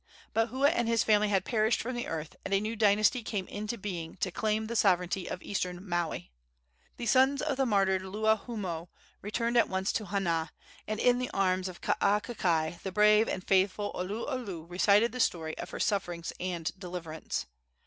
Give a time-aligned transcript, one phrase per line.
[0.33, 3.45] But Hua and his family had perished from the earth, and a new dynasty came
[3.45, 6.31] into being to claim the sovereignty of eastern Maui.
[6.97, 8.87] The sons of the martyred Luahoomoe
[9.21, 10.53] returned at once to Hana,
[10.87, 15.69] and in the arms of Kaakakai the brave and faithful Oluolu recited the story of
[15.69, 17.45] her sufferings and deliverance.